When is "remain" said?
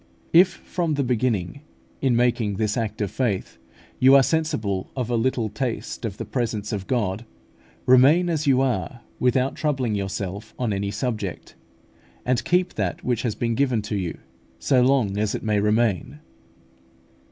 7.85-8.27, 15.59-16.17